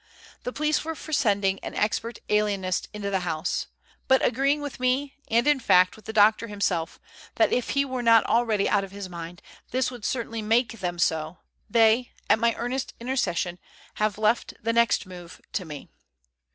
[0.41, 3.67] The police were for sending an expert alienist into the house;
[4.07, 6.99] but agreeing with me, and, in fact, with the doctor himself,
[7.35, 10.97] that if he were not already out of his mind, this would certainly make them
[10.97, 11.37] so,
[11.69, 13.59] they, at my earnest intercession,
[13.97, 15.87] have left the next move to me.